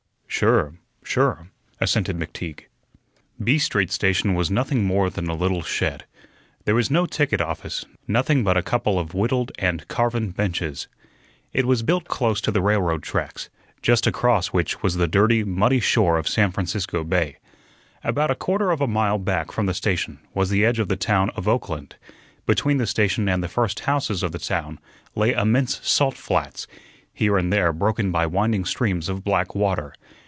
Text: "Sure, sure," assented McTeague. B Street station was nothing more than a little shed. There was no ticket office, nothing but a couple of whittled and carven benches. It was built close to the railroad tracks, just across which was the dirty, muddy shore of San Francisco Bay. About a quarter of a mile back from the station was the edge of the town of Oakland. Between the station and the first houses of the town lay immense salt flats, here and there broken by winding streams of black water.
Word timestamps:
"Sure, 0.41 0.73
sure," 1.03 1.49
assented 1.79 2.17
McTeague. 2.17 2.61
B 3.43 3.59
Street 3.59 3.91
station 3.91 4.33
was 4.33 4.49
nothing 4.49 4.83
more 4.83 5.07
than 5.11 5.29
a 5.29 5.35
little 5.35 5.61
shed. 5.61 6.05
There 6.65 6.73
was 6.73 6.89
no 6.89 7.05
ticket 7.05 7.41
office, 7.41 7.85
nothing 8.07 8.43
but 8.43 8.57
a 8.57 8.63
couple 8.63 8.97
of 8.97 9.13
whittled 9.13 9.51
and 9.59 9.87
carven 9.87 10.31
benches. 10.31 10.87
It 11.53 11.67
was 11.67 11.83
built 11.83 12.07
close 12.07 12.41
to 12.41 12.49
the 12.49 12.61
railroad 12.61 13.03
tracks, 13.03 13.49
just 13.83 14.07
across 14.07 14.47
which 14.47 14.81
was 14.81 14.95
the 14.95 15.07
dirty, 15.07 15.43
muddy 15.43 15.81
shore 15.81 16.17
of 16.17 16.27
San 16.29 16.51
Francisco 16.51 17.03
Bay. 17.03 17.37
About 18.03 18.31
a 18.31 18.35
quarter 18.35 18.71
of 18.71 18.81
a 18.81 18.87
mile 18.87 19.19
back 19.19 19.51
from 19.51 19.67
the 19.67 19.75
station 19.75 20.17
was 20.33 20.49
the 20.49 20.65
edge 20.65 20.79
of 20.79 20.87
the 20.87 20.95
town 20.97 21.29
of 21.31 21.47
Oakland. 21.47 21.97
Between 22.47 22.77
the 22.77 22.87
station 22.87 23.29
and 23.29 23.43
the 23.43 23.49
first 23.49 23.81
houses 23.81 24.23
of 24.23 24.31
the 24.31 24.39
town 24.39 24.79
lay 25.13 25.33
immense 25.33 25.79
salt 25.87 26.15
flats, 26.17 26.65
here 27.13 27.37
and 27.37 27.53
there 27.53 27.71
broken 27.71 28.11
by 28.11 28.25
winding 28.25 28.65
streams 28.65 29.07
of 29.07 29.23
black 29.23 29.53
water. 29.53 29.93